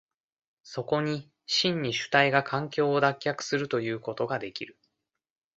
[0.63, 4.79] そこに真に主体が環境を脱却するということができる。